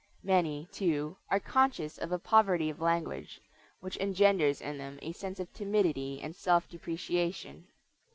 Many, 0.23 0.67
too, 0.71 1.15
are 1.29 1.39
conscious 1.39 1.99
of 1.99 2.11
a 2.11 2.17
poverty 2.17 2.71
of 2.71 2.81
language, 2.81 3.39
which 3.81 3.97
engenders 3.99 4.59
in 4.59 4.79
them 4.79 4.97
a 5.03 5.11
sense 5.11 5.39
of 5.39 5.53
timidity 5.53 6.19
and 6.23 6.35
self 6.35 6.67
depreciation. 6.67 7.67